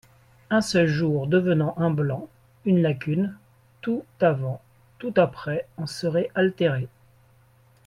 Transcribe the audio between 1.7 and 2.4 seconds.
un blanc,